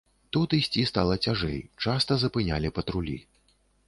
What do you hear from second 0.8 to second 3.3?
стала цяжэй, часта запынялі патрулі.